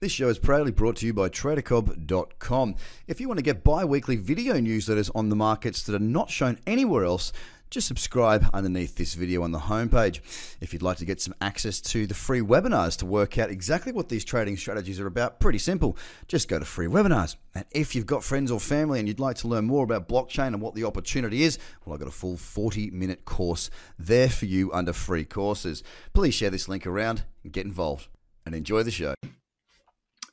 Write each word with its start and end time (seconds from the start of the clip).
This 0.00 0.12
show 0.12 0.30
is 0.30 0.38
proudly 0.38 0.72
brought 0.72 0.96
to 0.96 1.06
you 1.06 1.12
by 1.12 1.28
TraderCobb.com. 1.28 2.76
If 3.06 3.20
you 3.20 3.28
want 3.28 3.36
to 3.36 3.44
get 3.44 3.62
bi 3.62 3.84
weekly 3.84 4.16
video 4.16 4.54
newsletters 4.54 5.10
on 5.14 5.28
the 5.28 5.36
markets 5.36 5.82
that 5.82 5.94
are 5.94 5.98
not 5.98 6.30
shown 6.30 6.58
anywhere 6.66 7.04
else, 7.04 7.34
just 7.68 7.86
subscribe 7.86 8.48
underneath 8.54 8.96
this 8.96 9.12
video 9.12 9.42
on 9.42 9.52
the 9.52 9.58
homepage. 9.58 10.20
If 10.62 10.72
you'd 10.72 10.80
like 10.80 10.96
to 10.96 11.04
get 11.04 11.20
some 11.20 11.34
access 11.42 11.82
to 11.82 12.06
the 12.06 12.14
free 12.14 12.40
webinars 12.40 12.96
to 13.00 13.04
work 13.04 13.36
out 13.36 13.50
exactly 13.50 13.92
what 13.92 14.08
these 14.08 14.24
trading 14.24 14.56
strategies 14.56 14.98
are 15.00 15.06
about, 15.06 15.38
pretty 15.38 15.58
simple. 15.58 15.98
Just 16.28 16.48
go 16.48 16.58
to 16.58 16.64
free 16.64 16.86
webinars. 16.86 17.36
And 17.54 17.66
if 17.70 17.94
you've 17.94 18.06
got 18.06 18.24
friends 18.24 18.50
or 18.50 18.58
family 18.58 19.00
and 19.00 19.06
you'd 19.06 19.20
like 19.20 19.36
to 19.36 19.48
learn 19.48 19.66
more 19.66 19.84
about 19.84 20.08
blockchain 20.08 20.54
and 20.54 20.62
what 20.62 20.74
the 20.74 20.84
opportunity 20.84 21.42
is, 21.42 21.58
well, 21.84 21.92
I've 21.92 22.00
got 22.00 22.08
a 22.08 22.10
full 22.10 22.38
40 22.38 22.90
minute 22.92 23.26
course 23.26 23.68
there 23.98 24.30
for 24.30 24.46
you 24.46 24.72
under 24.72 24.94
free 24.94 25.26
courses. 25.26 25.82
Please 26.14 26.32
share 26.32 26.48
this 26.48 26.70
link 26.70 26.86
around 26.86 27.24
and 27.44 27.52
get 27.52 27.66
involved 27.66 28.08
and 28.46 28.54
enjoy 28.54 28.82
the 28.82 28.90
show. 28.90 29.12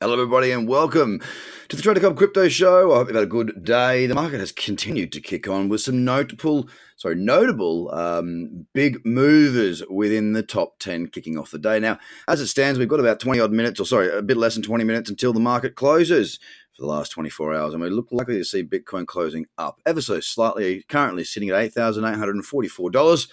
Hello, 0.00 0.12
everybody, 0.12 0.52
and 0.52 0.68
welcome 0.68 1.20
to 1.66 1.74
the 1.74 1.82
Trader 1.82 1.98
Cobb 1.98 2.16
Crypto 2.16 2.48
Show. 2.48 2.92
I 2.92 2.98
hope 2.98 3.08
you've 3.08 3.16
had 3.16 3.24
a 3.24 3.26
good 3.26 3.64
day. 3.64 4.06
The 4.06 4.14
market 4.14 4.38
has 4.38 4.52
continued 4.52 5.10
to 5.10 5.20
kick 5.20 5.48
on 5.48 5.68
with 5.68 5.80
some 5.80 6.04
notable, 6.04 6.68
sorry, 6.94 7.16
notable 7.16 7.92
um, 7.92 8.68
big 8.74 9.04
movers 9.04 9.82
within 9.90 10.34
the 10.34 10.44
top 10.44 10.78
10 10.78 11.08
kicking 11.08 11.36
off 11.36 11.50
the 11.50 11.58
day. 11.58 11.80
Now, 11.80 11.98
as 12.28 12.40
it 12.40 12.46
stands, 12.46 12.78
we've 12.78 12.86
got 12.86 13.00
about 13.00 13.18
20 13.18 13.40
odd 13.40 13.50
minutes, 13.50 13.80
or 13.80 13.86
sorry, 13.86 14.16
a 14.16 14.22
bit 14.22 14.36
less 14.36 14.54
than 14.54 14.62
20 14.62 14.84
minutes 14.84 15.10
until 15.10 15.32
the 15.32 15.40
market 15.40 15.74
closes 15.74 16.38
for 16.76 16.82
the 16.82 16.88
last 16.88 17.08
24 17.10 17.56
hours, 17.56 17.74
and 17.74 17.82
we 17.82 17.90
look 17.90 18.12
likely 18.12 18.38
to 18.38 18.44
see 18.44 18.62
Bitcoin 18.62 19.04
closing 19.04 19.46
up 19.58 19.80
ever 19.84 20.00
so 20.00 20.20
slightly, 20.20 20.84
currently 20.88 21.24
sitting 21.24 21.48
at 21.48 21.74
$8,844, 21.74 23.28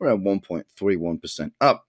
around 0.00 0.24
1.31% 0.26 1.52
up. 1.60 1.86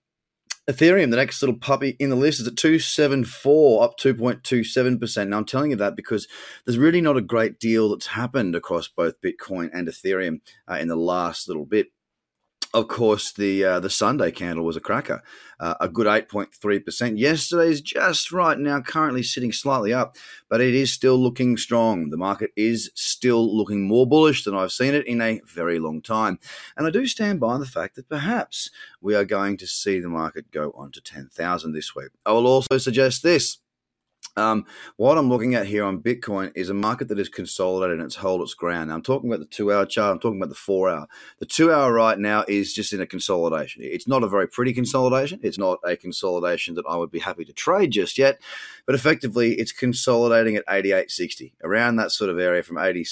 Ethereum, 0.71 1.09
the 1.09 1.17
next 1.17 1.41
little 1.41 1.57
puppy 1.57 1.95
in 1.99 2.09
the 2.09 2.15
list, 2.15 2.39
is 2.39 2.47
at 2.47 2.55
274, 2.55 3.83
up 3.83 3.97
2.27%. 3.99 5.27
Now, 5.27 5.37
I'm 5.37 5.45
telling 5.45 5.71
you 5.71 5.77
that 5.77 5.95
because 5.95 6.27
there's 6.65 6.77
really 6.77 7.01
not 7.01 7.17
a 7.17 7.21
great 7.21 7.59
deal 7.59 7.89
that's 7.89 8.07
happened 8.07 8.55
across 8.55 8.87
both 8.87 9.21
Bitcoin 9.21 9.69
and 9.73 9.87
Ethereum 9.87 10.39
uh, 10.69 10.75
in 10.75 10.87
the 10.87 10.95
last 10.95 11.47
little 11.47 11.65
bit 11.65 11.87
of 12.73 12.87
course, 12.87 13.33
the 13.33 13.63
uh, 13.65 13.79
the 13.79 13.89
Sunday 13.89 14.31
candle 14.31 14.63
was 14.63 14.77
a 14.77 14.81
cracker, 14.81 15.21
uh, 15.59 15.75
a 15.81 15.89
good 15.89 16.07
8.3%. 16.07 17.19
Yesterday's 17.19 17.81
just 17.81 18.31
right 18.31 18.57
now, 18.57 18.79
currently 18.79 19.23
sitting 19.23 19.51
slightly 19.51 19.93
up, 19.93 20.15
but 20.49 20.61
it 20.61 20.73
is 20.73 20.93
still 20.93 21.17
looking 21.17 21.57
strong. 21.57 22.09
The 22.09 22.17
market 22.17 22.51
is 22.55 22.89
still 22.95 23.55
looking 23.55 23.87
more 23.87 24.07
bullish 24.07 24.43
than 24.43 24.55
I've 24.55 24.71
seen 24.71 24.93
it 24.93 25.05
in 25.05 25.21
a 25.21 25.41
very 25.45 25.79
long 25.79 26.01
time. 26.01 26.39
And 26.77 26.87
I 26.87 26.91
do 26.91 27.05
stand 27.07 27.39
by 27.39 27.57
the 27.57 27.65
fact 27.65 27.95
that 27.95 28.07
perhaps 28.07 28.69
we 29.01 29.15
are 29.15 29.25
going 29.25 29.57
to 29.57 29.67
see 29.67 29.99
the 29.99 30.09
market 30.09 30.51
go 30.51 30.71
on 30.75 30.91
to 30.93 31.01
10,000 31.01 31.73
this 31.73 31.93
week. 31.93 32.09
I 32.25 32.31
will 32.31 32.47
also 32.47 32.77
suggest 32.77 33.21
this. 33.21 33.60
Um, 34.37 34.65
what 34.95 35.17
I'm 35.17 35.29
looking 35.29 35.55
at 35.55 35.67
here 35.67 35.83
on 35.83 36.01
Bitcoin 36.01 36.51
is 36.55 36.69
a 36.69 36.73
market 36.73 37.09
that 37.09 37.19
is 37.19 37.27
consolidated 37.27 37.97
and 37.97 38.05
it's 38.05 38.15
hold 38.15 38.41
its 38.41 38.53
ground. 38.53 38.89
Now, 38.89 38.95
I'm 38.95 39.01
talking 39.01 39.29
about 39.29 39.39
the 39.39 39.45
two 39.45 39.71
hour 39.73 39.85
chart, 39.85 40.13
I'm 40.13 40.19
talking 40.19 40.39
about 40.39 40.49
the 40.49 40.55
four 40.55 40.89
hour. 40.89 41.07
The 41.39 41.45
two 41.45 41.71
hour 41.71 41.91
right 41.91 42.17
now 42.17 42.45
is 42.47 42.73
just 42.73 42.93
in 42.93 43.01
a 43.01 43.05
consolidation. 43.05 43.83
It's 43.83 44.07
not 44.07 44.23
a 44.23 44.29
very 44.29 44.47
pretty 44.47 44.73
consolidation. 44.73 45.39
It's 45.43 45.57
not 45.57 45.79
a 45.85 45.97
consolidation 45.97 46.75
that 46.75 46.85
I 46.87 46.95
would 46.95 47.11
be 47.11 47.19
happy 47.19 47.43
to 47.45 47.53
trade 47.53 47.91
just 47.91 48.17
yet, 48.17 48.39
but 48.85 48.95
effectively 48.95 49.55
it's 49.55 49.73
consolidating 49.73 50.55
at 50.55 50.65
88.60, 50.67 51.53
around 51.63 51.97
that 51.97 52.11
sort 52.11 52.29
of 52.29 52.39
area 52.39 52.63
from 52.63 52.77
80, 52.77 53.05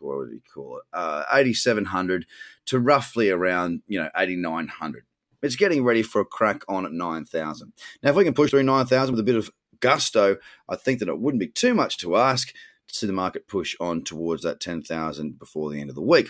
what 0.00 0.18
would 0.18 0.30
you 0.32 0.40
call 0.52 0.78
it, 0.78 0.84
uh, 0.92 1.24
8,700 1.32 2.26
to 2.66 2.80
roughly 2.80 3.30
around, 3.30 3.82
you 3.86 4.00
know, 4.00 4.10
8,900. 4.16 5.04
It's 5.42 5.56
getting 5.56 5.84
ready 5.84 6.02
for 6.02 6.22
a 6.22 6.24
crack 6.24 6.62
on 6.68 6.86
at 6.86 6.92
9,000. 6.92 7.72
Now, 8.02 8.10
if 8.10 8.16
we 8.16 8.24
can 8.24 8.32
push 8.32 8.50
through 8.50 8.62
9,000 8.62 9.12
with 9.12 9.20
a 9.20 9.24
bit 9.24 9.36
of 9.36 9.50
gusto, 9.84 10.38
I 10.66 10.76
think 10.76 10.98
that 10.98 11.08
it 11.08 11.20
wouldn't 11.20 11.42
be 11.42 11.46
too 11.46 11.74
much 11.74 11.98
to 11.98 12.16
ask 12.16 12.54
to 12.88 12.94
see 12.94 13.06
the 13.06 13.12
market 13.12 13.46
push 13.46 13.76
on 13.78 14.02
towards 14.02 14.42
that 14.42 14.58
10,000 14.58 15.38
before 15.38 15.70
the 15.70 15.78
end 15.78 15.90
of 15.90 15.94
the 15.94 16.00
week. 16.00 16.28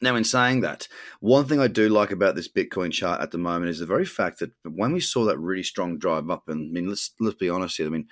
Now, 0.00 0.14
in 0.14 0.22
saying 0.22 0.60
that, 0.60 0.86
one 1.18 1.46
thing 1.46 1.58
I 1.58 1.66
do 1.66 1.88
like 1.88 2.12
about 2.12 2.36
this 2.36 2.48
Bitcoin 2.48 2.92
chart 2.92 3.20
at 3.20 3.32
the 3.32 3.38
moment 3.38 3.70
is 3.70 3.80
the 3.80 3.86
very 3.86 4.04
fact 4.04 4.38
that 4.38 4.52
when 4.62 4.92
we 4.92 5.00
saw 5.00 5.24
that 5.24 5.36
really 5.36 5.64
strong 5.64 5.98
drive 5.98 6.30
up, 6.30 6.48
and 6.48 6.70
I 6.70 6.72
mean, 6.72 6.88
let's 6.88 7.10
let's 7.18 7.36
be 7.36 7.50
honest 7.50 7.76
here. 7.76 7.86
I 7.86 7.90
mean, 7.90 8.06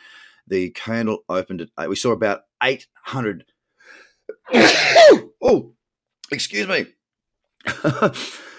the 0.47 0.71
candle 0.71 1.21
opened 1.29 1.63
at 1.63 1.89
we 1.89 1.95
saw 1.97 2.11
about 2.11 2.43
800. 2.63 3.45
oh, 5.41 5.73
excuse 6.33 6.67
me. 6.67 6.87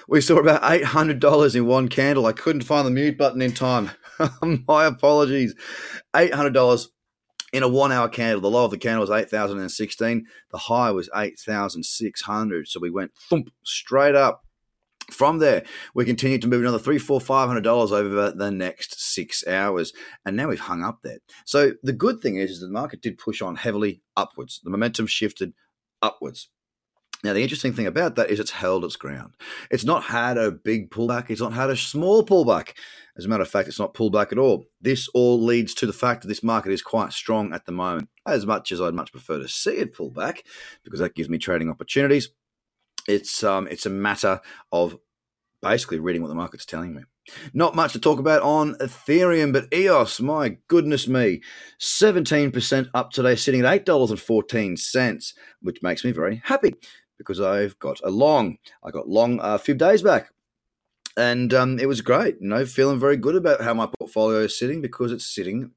we 0.08 0.22
saw 0.22 0.38
about 0.38 0.64
$800 0.64 1.56
in 1.56 1.66
one 1.68 1.90
candle. 1.90 2.26
I 2.26 2.32
couldn't 2.32 2.64
find 2.64 2.88
the 2.88 2.92
mute 2.92 3.18
button 3.18 3.42
in 3.42 3.52
time. 3.52 3.92
My 4.68 4.86
apologies. 4.86 5.56
$800 6.14 6.88
in 7.54 7.64
a 7.64 7.68
one 7.68 7.92
hour 7.92 8.10
candle. 8.10 8.42
The 8.42 8.50
low 8.50 8.66
of 8.66 8.72
the 8.72 8.78
candle 8.78 9.02
was 9.02 9.12
8,016. 9.12 10.26
The 10.52 10.58
high 10.58 10.92
was 10.92 11.10
8,600. 11.16 12.68
So 12.68 12.80
we 12.80 12.90
went 12.90 13.16
thump 13.16 13.52
straight 13.64 14.16
up. 14.16 14.44
From 15.12 15.40
there, 15.40 15.64
we 15.96 16.06
continued 16.06 16.44
to 16.44 16.48
move 16.48 16.62
another 16.62 16.78
three, 16.78 17.00
four, 17.00 17.20
five 17.20 17.48
hundred 17.48 17.64
dollars 17.64 17.92
over 17.92 18.30
the 18.30 18.52
next 18.52 19.02
six 19.02 19.44
hours, 19.48 19.92
and 20.24 20.38
now 20.38 20.50
we've 20.50 20.60
hung 20.60 20.84
up 20.84 21.00
there. 21.04 21.18
So 21.46 21.72
the 21.82 21.94
good 21.94 22.22
thing 22.22 22.36
is, 22.36 22.52
is 22.52 22.60
the 22.60 22.70
market 22.70 23.02
did 23.02 23.18
push 23.18 23.42
on 23.42 23.56
heavily 23.56 24.04
upwards. 24.16 24.62
The 24.64 24.70
momentum 24.70 25.08
shifted 25.08 25.54
upwards. 26.00 26.50
Now, 27.22 27.34
the 27.34 27.44
interesting 27.44 27.74
thing 27.74 27.88
about 27.88 28.16
that 28.16 28.30
is 28.30 28.40
it's 28.40 28.52
held 28.52 28.86
its 28.86 28.96
ground. 28.96 29.36
It's 29.70 29.84
not 29.84 30.06
had 30.06 30.38
a 30.38 30.52
big 30.52 30.90
pullback. 30.90 31.30
It's 31.30 31.42
not 31.42 31.52
had 31.52 31.70
a 31.70 31.76
small 31.76 32.26
pullback. 32.26 32.74
As 33.18 33.26
a 33.26 33.28
matter 33.28 33.44
of 33.44 33.50
fact, 33.50 33.68
it's 33.68 33.80
not 33.80 33.94
pulled 33.94 34.14
back 34.14 34.32
at 34.32 34.38
all. 34.38 34.68
This 34.80 35.10
all 35.14 35.42
leads 35.42 35.74
to 35.76 35.86
the 35.86 35.92
fact 35.92 36.22
that 36.22 36.30
this 36.30 36.44
market 36.44 36.72
is 36.72 36.82
quite 36.82 37.12
strong 37.12 37.54
at 37.54 37.66
the 37.66 37.74
moment, 37.74 38.08
as 38.26 38.46
much 38.46 38.72
as 38.72 38.80
I'd 38.80 38.94
much 38.94 39.12
prefer 39.12 39.38
to 39.38 39.50
see 39.50 39.72
it 39.72 39.94
pull 39.94 40.12
back 40.12 40.46
because 40.86 41.02
that 41.02 41.16
gives 41.16 41.28
me 41.28 41.38
trading 41.38 41.70
opportunities. 41.70 42.30
It's 43.06 43.44
um, 43.44 43.68
it's 43.68 43.86
a 43.86 43.90
matter 43.90 44.40
of 44.72 44.98
basically 45.62 46.00
reading 46.00 46.22
what 46.22 46.30
the 46.30 46.36
market's 46.36 46.66
telling 46.66 46.96
me. 46.96 47.04
Not 47.54 47.76
much 47.76 47.92
to 47.94 48.00
talk 48.00 48.20
about 48.20 48.42
on 48.44 48.76
Ethereum, 48.76 49.52
but 49.52 49.72
EOS, 49.74 50.22
my 50.22 50.58
goodness 50.68 51.08
me, 51.08 51.42
17% 51.80 52.90
up 52.94 53.12
today, 53.12 53.36
sitting 53.36 53.64
at 53.64 53.86
$8.14, 53.86 55.34
which 55.62 55.84
makes 55.84 56.04
me 56.04 56.12
very 56.12 56.42
happy 56.46 56.74
because 57.20 57.40
I've 57.40 57.78
got 57.78 58.00
a 58.04 58.10
long. 58.10 58.58
I 58.84 58.90
got 58.90 59.08
long 59.08 59.40
uh, 59.40 59.54
a 59.54 59.60
few 59.60 59.76
days 59.76 60.02
back. 60.02 60.32
And 61.16 61.54
um, 61.54 61.78
it 61.78 61.88
was 61.88 62.02
great, 62.02 62.38
you 62.40 62.48
know, 62.48 62.66
feeling 62.66 63.00
very 63.00 63.18
good 63.18 63.36
about 63.36 63.62
how 63.62 63.76
my 63.76 63.88
portfolio 64.00 64.40
is 64.40 64.58
sitting 64.58 64.82
because 64.82 65.12
it's 65.12 65.28
sitting 65.28 65.72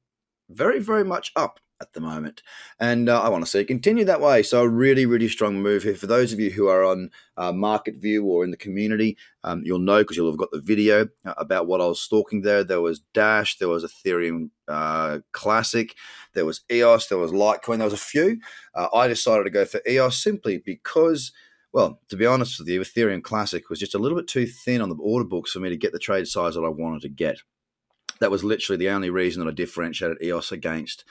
very, 0.49 0.79
very 0.79 1.03
much 1.03 1.31
up 1.35 1.59
at 1.83 1.93
the 1.93 1.99
moment. 1.99 2.41
And 2.79 3.09
uh, 3.09 3.21
I 3.21 3.29
want 3.29 3.43
to 3.43 3.49
see 3.49 3.59
it 3.59 3.65
continue 3.65 4.05
that 4.05 4.21
way. 4.21 4.41
So, 4.41 4.63
a 4.63 4.67
really, 4.67 5.05
really 5.05 5.27
strong 5.27 5.61
move 5.61 5.83
here. 5.83 5.95
For 5.95 6.07
those 6.07 6.33
of 6.33 6.39
you 6.39 6.49
who 6.49 6.67
are 6.67 6.83
on 6.83 7.11
uh, 7.37 7.51
Market 7.51 7.95
View 7.95 8.25
or 8.25 8.43
in 8.43 8.51
the 8.51 8.57
community, 8.57 9.17
um, 9.43 9.61
you'll 9.65 9.79
know 9.79 9.99
because 9.99 10.17
you'll 10.17 10.31
have 10.31 10.39
got 10.39 10.51
the 10.51 10.61
video 10.61 11.09
uh, 11.25 11.33
about 11.37 11.67
what 11.67 11.81
I 11.81 11.85
was 11.85 12.01
stalking 12.01 12.41
there. 12.41 12.63
There 12.63 12.81
was 12.81 13.01
Dash, 13.13 13.57
there 13.57 13.69
was 13.69 13.83
Ethereum 13.83 14.49
uh, 14.67 15.19
Classic, 15.31 15.95
there 16.33 16.45
was 16.45 16.61
EOS, 16.71 17.07
there 17.07 17.17
was 17.17 17.31
Litecoin, 17.31 17.77
there 17.77 17.85
was 17.85 17.93
a 17.93 17.97
few. 17.97 18.39
Uh, 18.73 18.87
I 18.93 19.07
decided 19.07 19.43
to 19.43 19.49
go 19.49 19.65
for 19.65 19.81
EOS 19.87 20.17
simply 20.17 20.57
because. 20.57 21.31
Well, 21.75 21.99
to 22.09 22.15
be 22.15 22.27
honest 22.27 22.59
with 22.59 22.67
you, 22.67 22.81
Ethereum 22.81 23.23
Classic 23.23 23.67
was 23.67 23.79
just 23.79 23.95
a 23.95 23.97
little 23.97 24.15
bit 24.15 24.27
too 24.27 24.45
thin 24.45 24.79
on 24.79 24.89
the 24.89 24.95
order 24.99 25.25
books 25.25 25.53
for 25.53 25.59
me 25.59 25.69
to 25.69 25.75
get 25.75 25.91
the 25.91 25.97
trade 25.97 26.27
size 26.27 26.53
that 26.53 26.61
I 26.61 26.69
wanted 26.69 27.01
to 27.01 27.09
get. 27.09 27.39
That 28.19 28.29
was 28.29 28.43
literally 28.43 28.77
the 28.77 28.91
only 28.91 29.09
reason 29.09 29.43
that 29.43 29.49
I 29.49 29.55
differentiated 29.55 30.21
EOS 30.21 30.51
against 30.51 31.03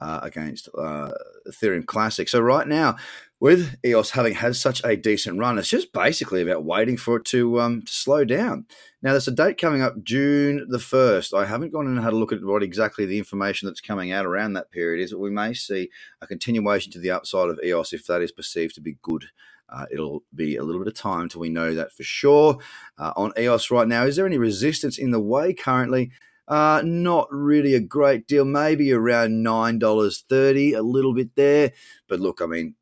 uh, 0.00 0.20
against 0.22 0.68
uh, 0.76 1.10
Ethereum 1.48 1.86
Classic. 1.86 2.28
So 2.28 2.40
right 2.40 2.66
now, 2.66 2.96
with 3.38 3.76
EOS 3.84 4.10
having 4.10 4.34
had 4.34 4.56
such 4.56 4.82
a 4.84 4.96
decent 4.96 5.38
run, 5.38 5.58
it's 5.58 5.68
just 5.68 5.92
basically 5.92 6.42
about 6.42 6.64
waiting 6.64 6.96
for 6.96 7.16
it 7.16 7.24
to, 7.26 7.60
um, 7.60 7.82
to 7.82 7.92
slow 7.92 8.24
down. 8.24 8.66
Now, 9.02 9.12
there's 9.12 9.28
a 9.28 9.32
date 9.32 9.58
coming 9.58 9.82
up, 9.82 10.02
June 10.02 10.66
the 10.68 10.78
1st. 10.78 11.36
I 11.38 11.44
haven't 11.44 11.72
gone 11.72 11.86
and 11.86 12.00
had 12.00 12.14
a 12.14 12.16
look 12.16 12.32
at 12.32 12.42
what 12.42 12.62
exactly 12.62 13.04
the 13.04 13.18
information 13.18 13.66
that's 13.66 13.80
coming 13.80 14.10
out 14.10 14.26
around 14.26 14.54
that 14.54 14.70
period 14.70 15.02
is, 15.02 15.12
but 15.12 15.20
we 15.20 15.30
may 15.30 15.52
see 15.52 15.90
a 16.20 16.26
continuation 16.26 16.90
to 16.92 16.98
the 16.98 17.10
upside 17.10 17.50
of 17.50 17.60
EOS 17.62 17.92
if 17.92 18.06
that 18.06 18.22
is 18.22 18.32
perceived 18.32 18.74
to 18.74 18.80
be 18.80 18.96
good. 19.02 19.26
Uh, 19.68 19.84
it'll 19.90 20.22
be 20.34 20.56
a 20.56 20.62
little 20.62 20.80
bit 20.80 20.88
of 20.88 20.94
time 20.94 21.22
until 21.22 21.40
we 21.40 21.48
know 21.48 21.74
that 21.74 21.92
for 21.92 22.04
sure. 22.04 22.58
Uh, 22.98 23.12
on 23.16 23.32
EOS 23.38 23.70
right 23.70 23.88
now, 23.88 24.04
is 24.04 24.16
there 24.16 24.26
any 24.26 24.38
resistance 24.38 24.96
in 24.96 25.10
the 25.10 25.20
way 25.20 25.52
currently? 25.52 26.10
Uh, 26.48 26.82
not 26.84 27.28
really 27.30 27.74
a 27.74 27.80
great 27.80 28.26
deal, 28.26 28.44
maybe 28.44 28.92
around 28.92 29.44
$9.30, 29.44 30.76
a 30.76 30.82
little 30.82 31.14
bit 31.14 31.34
there. 31.34 31.72
But 32.08 32.20
look, 32.20 32.40
I 32.40 32.46
mean, 32.46 32.74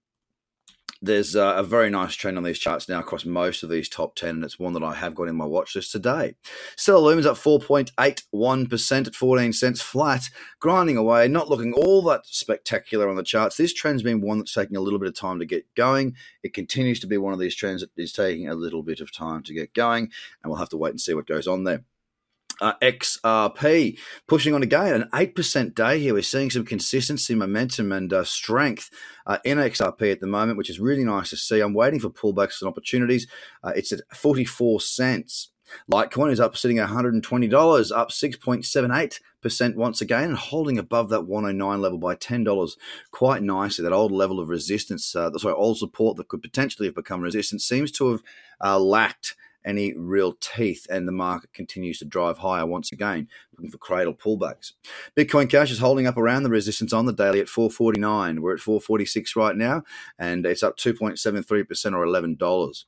there's 1.05 1.35
a 1.35 1.63
very 1.63 1.91
nice 1.91 2.15
trend 2.15 2.39
on 2.39 2.45
these 2.45 2.59
charts 2.59 2.89
now 2.89 3.01
across 3.01 3.27
most 3.27 3.63
of 3.63 3.69
these 3.69 3.91
top 3.91 4.15
10, 4.15 4.31
and 4.31 4.45
it's 4.45 4.59
one 4.59 4.73
that 4.73 4.83
I 4.83 4.95
have 4.95 5.15
got 5.15 5.29
in 5.29 5.37
my 5.37 5.45
watch 5.45 5.77
list 5.77 5.93
today. 5.93 6.35
Stellar 6.77 7.15
Lumens 7.15 7.27
up 7.27 7.37
4.81% 7.37 9.07
at 9.07 9.15
14 9.15 9.53
cents 9.53 9.83
flat, 9.83 10.31
grinding 10.61 10.97
away, 10.97 11.29
not 11.29 11.51
looking 11.51 11.75
all 11.75 12.01
that 12.03 12.25
spectacular 12.25 13.09
on 13.09 13.17
the 13.17 13.23
charts. 13.23 13.57
This 13.57 13.75
trend's 13.75 14.03
been 14.03 14.23
one 14.23 14.39
that's 14.39 14.55
taking 14.55 14.77
a 14.77 14.81
little 14.81 14.99
bit 14.99 15.09
of 15.09 15.15
time 15.15 15.39
to 15.41 15.47
get 15.47 15.67
going. 15.75 16.15
It 16.43 16.55
continues 16.55 17.01
to 17.01 17.07
be 17.07 17.19
one 17.19 17.35
of 17.35 17.39
these 17.39 17.55
trends 17.55 17.83
that 17.83 17.91
is 17.99 18.13
taking 18.13 18.49
a 18.49 18.55
little 18.55 18.83
bit 18.83 19.01
of 19.01 19.13
time 19.13 19.43
to 19.43 19.53
get 19.53 19.75
going, 19.75 20.11
and 20.43 20.51
we'll 20.51 20.61
have 20.61 20.71
to 20.71 20.79
wait 20.79 20.91
and 20.91 21.01
see 21.01 21.13
what 21.13 21.27
goes 21.27 21.47
on 21.47 21.65
there. 21.65 21.85
Uh, 22.61 22.75
XRP 22.83 23.99
pushing 24.27 24.55
on 24.55 24.63
again, 24.63 24.95
an 24.95 25.09
8% 25.13 25.75
day 25.75 25.99
here. 25.99 26.15
We're 26.15 26.23
seeing 26.23 26.51
some 26.51 26.65
consistency, 26.65 27.35
momentum, 27.35 27.93
and 27.93 28.13
uh, 28.13 28.25
strength 28.25 28.91
uh, 29.27 29.39
in 29.45 29.59
XRP 29.59 30.13
at 30.13 30.21
the 30.21 30.27
moment, 30.27 30.59
which 30.59 30.71
is 30.71 30.81
really 30.81 31.05
nice 31.05 31.31
to 31.31 31.37
see. 31.37 31.61
I'm 31.61 31.75
waiting 31.75 32.01
for 32.01 32.11
pullbacks 32.11 32.61
and 32.61 32.69
opportunities. 32.69 33.27
Uh, 33.63 33.73
it's 33.75 33.93
at 33.93 34.01
44 34.13 34.81
cents. 34.81 35.51
Litecoin 35.91 36.31
is 36.31 36.41
up, 36.41 36.57
sitting 36.57 36.79
at 36.79 36.91
$120, 36.91 37.97
up 37.97 38.11
6.78% 38.11 39.75
once 39.77 40.01
again, 40.01 40.25
and 40.25 40.37
holding 40.37 40.79
above 40.79 41.09
that 41.09 41.27
109 41.27 41.81
level 41.81 41.99
by 41.99 42.15
$10 42.15 42.77
quite 43.11 43.43
nicely. 43.43 43.83
That 43.83 43.93
old 43.93 44.13
level 44.13 44.41
of 44.41 44.49
resistance, 44.49 45.17
uh, 45.17 45.37
sorry, 45.39 45.55
old 45.55 45.79
support 45.79 46.17
that 46.17 46.29
could 46.29 46.43
potentially 46.43 46.87
have 46.87 46.95
become 46.95 47.23
resistance, 47.23 47.65
seems 47.65 47.91
to 47.93 48.11
have 48.11 48.23
uh, 48.63 48.79
lacked 48.79 49.37
any 49.65 49.95
real 49.97 50.35
teeth, 50.41 50.87
and 50.91 51.09
the 51.09 51.13
market 51.13 51.53
continues 51.53 51.99
to 51.99 52.05
drive 52.05 52.39
higher 52.39 52.67
once 52.67 52.93
again, 52.93 53.29
looking 53.57 53.71
for 53.71 53.79
cradle 53.79 54.15
pullbacks. 54.15 54.73
Bitcoin 55.17 55.49
Cash 55.49 55.71
is 55.71 55.79
holding 55.79 56.07
up 56.07 56.17
around 56.17 56.43
the 56.43 56.51
resistance 56.51 56.93
on 56.93 57.07
the 57.07 57.13
daily 57.13 57.41
at 57.41 57.49
449. 57.49 58.43
We're 58.43 58.55
at 58.55 58.61
446 58.61 59.37
right 59.37 59.57
now, 59.57 59.83
and 60.19 60.45
it's 60.47 60.63
up 60.63 60.77
2.73% 60.77 61.93
or 61.93 62.07
$11. 62.07 62.85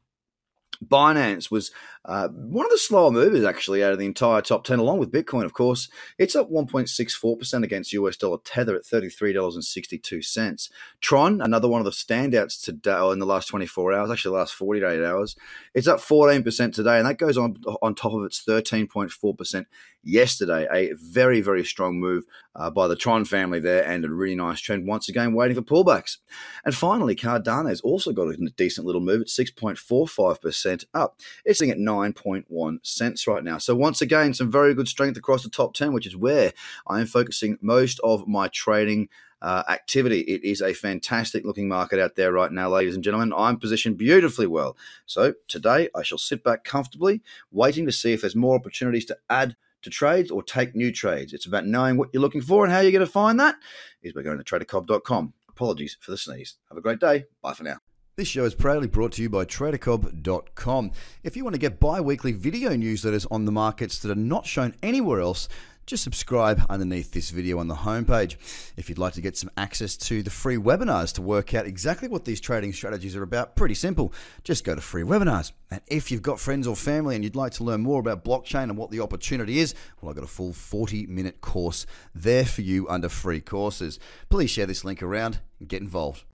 Binance 0.84 1.50
was 1.50 1.70
uh, 2.05 2.28
one 2.28 2.64
of 2.64 2.70
the 2.70 2.78
slower 2.78 3.11
movers 3.11 3.44
actually 3.44 3.82
out 3.82 3.93
of 3.93 3.99
the 3.99 4.06
entire 4.06 4.40
top 4.40 4.64
10, 4.64 4.78
along 4.78 4.99
with 4.99 5.11
Bitcoin, 5.11 5.44
of 5.44 5.52
course. 5.52 5.88
It's 6.19 6.37
up 6.37 6.50
1.64% 6.50 7.64
against 7.64 7.93
US 7.93 8.17
dollar 8.17 8.38
Tether 8.44 8.76
at 8.76 8.84
$33.62. 8.84 10.70
Tron, 11.00 11.40
another 11.40 11.69
one 11.69 11.81
of 11.81 11.84
the 11.84 11.90
standouts 11.90 12.62
today 12.62 12.96
in 13.11 13.19
the 13.19 13.26
last 13.26 13.49
24 13.49 13.93
hours, 13.93 14.11
actually 14.11 14.31
the 14.31 14.38
last 14.38 14.55
48 14.55 15.05
hours, 15.05 15.37
it's 15.75 15.88
up 15.88 15.99
14% 15.99 16.73
today, 16.73 16.99
and 16.99 17.06
that 17.06 17.19
goes 17.19 17.37
on 17.37 17.56
on 17.82 17.94
top 17.94 18.12
of 18.12 18.25
its 18.25 18.43
13.4% 18.44 19.67
yesterday. 20.02 20.67
A 20.73 20.93
very, 20.94 21.40
very 21.40 21.64
strong 21.64 21.99
move 21.99 22.25
uh, 22.55 22.70
by 22.70 22.87
the 22.87 22.96
Tron 22.96 23.25
family 23.25 23.61
there, 23.61 23.84
and 23.84 24.05
a 24.05 24.11
really 24.11 24.37
nice 24.37 24.61
trend 24.61 24.87
once 24.87 25.08
again, 25.08 25.34
waiting 25.34 25.56
for 25.56 25.62
pullbacks. 25.62 26.19
And 26.64 26.75
finally, 26.75 27.17
Cardano 27.17 27.69
has 27.69 27.81
also 27.81 28.12
got 28.12 28.28
a 28.28 28.37
decent 28.56 28.87
little 28.87 29.00
move 29.00 29.23
at 29.23 29.26
6.45% 29.26 30.65
up. 30.94 31.18
It's 31.44 31.58
sitting 31.58 31.72
at 31.72 31.78
9.1 31.78 32.78
cents 32.82 33.26
right 33.26 33.42
now. 33.42 33.58
So, 33.58 33.74
once 33.74 34.00
again, 34.00 34.34
some 34.34 34.50
very 34.50 34.74
good 34.74 34.88
strength 34.88 35.16
across 35.16 35.42
the 35.42 35.50
top 35.50 35.74
10, 35.74 35.92
which 35.92 36.06
is 36.06 36.16
where 36.16 36.52
I 36.86 37.00
am 37.00 37.06
focusing 37.06 37.58
most 37.60 38.00
of 38.00 38.26
my 38.26 38.48
trading. 38.48 39.08
Uh, 39.42 39.62
activity. 39.68 40.20
It 40.20 40.42
is 40.44 40.62
a 40.62 40.72
fantastic 40.72 41.44
looking 41.44 41.68
market 41.68 42.00
out 42.00 42.16
there 42.16 42.32
right 42.32 42.50
now, 42.50 42.70
ladies 42.70 42.94
and 42.94 43.04
gentlemen. 43.04 43.34
I'm 43.36 43.58
positioned 43.58 43.98
beautifully 43.98 44.46
well. 44.46 44.78
So 45.04 45.34
today 45.46 45.90
I 45.94 46.02
shall 46.02 46.16
sit 46.16 46.42
back 46.42 46.64
comfortably, 46.64 47.22
waiting 47.52 47.84
to 47.84 47.92
see 47.92 48.14
if 48.14 48.22
there's 48.22 48.34
more 48.34 48.56
opportunities 48.56 49.04
to 49.04 49.18
add 49.28 49.54
to 49.82 49.90
trades 49.90 50.30
or 50.30 50.42
take 50.42 50.74
new 50.74 50.92
trades. 50.92 51.32
It's 51.32 51.46
about 51.46 51.66
knowing 51.66 51.96
what 51.96 52.10
you're 52.12 52.20
looking 52.20 52.42
for 52.42 52.64
and 52.64 52.72
how 52.72 52.80
you're 52.80 52.92
going 52.92 53.06
to 53.06 53.10
find 53.10 53.38
that 53.40 53.56
is 54.02 54.12
by 54.12 54.22
going 54.22 54.38
to 54.38 54.44
tradercobb.com. 54.44 55.32
Apologies 55.48 55.96
for 56.00 56.10
the 56.10 56.18
sneeze. 56.18 56.56
Have 56.68 56.78
a 56.78 56.82
great 56.82 57.00
day. 57.00 57.24
Bye 57.40 57.54
for 57.54 57.64
now. 57.64 57.78
This 58.16 58.28
show 58.28 58.46
is 58.46 58.54
proudly 58.54 58.88
brought 58.88 59.12
to 59.12 59.22
you 59.22 59.28
by 59.28 59.44
TraderCobb.com. 59.44 60.92
If 61.22 61.36
you 61.36 61.44
want 61.44 61.52
to 61.52 61.60
get 61.60 61.78
bi 61.78 62.00
weekly 62.00 62.32
video 62.32 62.70
newsletters 62.70 63.26
on 63.30 63.44
the 63.44 63.52
markets 63.52 63.98
that 63.98 64.10
are 64.10 64.14
not 64.14 64.46
shown 64.46 64.74
anywhere 64.82 65.20
else, 65.20 65.50
just 65.84 66.02
subscribe 66.02 66.64
underneath 66.70 67.12
this 67.12 67.28
video 67.28 67.58
on 67.58 67.68
the 67.68 67.74
homepage. 67.74 68.36
If 68.78 68.88
you'd 68.88 68.96
like 68.96 69.12
to 69.12 69.20
get 69.20 69.36
some 69.36 69.50
access 69.58 69.98
to 69.98 70.22
the 70.22 70.30
free 70.30 70.56
webinars 70.56 71.12
to 71.16 71.22
work 71.22 71.52
out 71.52 71.66
exactly 71.66 72.08
what 72.08 72.24
these 72.24 72.40
trading 72.40 72.72
strategies 72.72 73.14
are 73.16 73.22
about, 73.22 73.54
pretty 73.54 73.74
simple. 73.74 74.14
Just 74.44 74.64
go 74.64 74.74
to 74.74 74.80
free 74.80 75.02
webinars. 75.02 75.52
And 75.70 75.82
if 75.86 76.10
you've 76.10 76.22
got 76.22 76.40
friends 76.40 76.66
or 76.66 76.74
family 76.74 77.16
and 77.16 77.22
you'd 77.22 77.36
like 77.36 77.52
to 77.52 77.64
learn 77.64 77.82
more 77.82 78.00
about 78.00 78.24
blockchain 78.24 78.62
and 78.62 78.78
what 78.78 78.90
the 78.90 79.00
opportunity 79.00 79.58
is, 79.58 79.74
well, 80.00 80.08
I've 80.08 80.16
got 80.16 80.24
a 80.24 80.26
full 80.26 80.54
40 80.54 81.06
minute 81.08 81.42
course 81.42 81.84
there 82.14 82.46
for 82.46 82.62
you 82.62 82.88
under 82.88 83.10
free 83.10 83.42
courses. 83.42 83.98
Please 84.30 84.48
share 84.48 84.64
this 84.64 84.86
link 84.86 85.02
around 85.02 85.40
and 85.60 85.68
get 85.68 85.82
involved. 85.82 86.22